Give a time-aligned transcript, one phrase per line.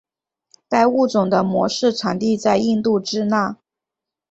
[0.67, 3.57] 该物种的模式产地在印度支那。